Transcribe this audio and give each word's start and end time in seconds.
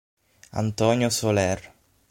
Antonio 0.63 1.11
Soler 1.11 1.61